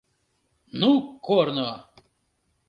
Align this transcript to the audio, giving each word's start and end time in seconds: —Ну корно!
—Ну 0.79 0.91
корно! 1.27 1.71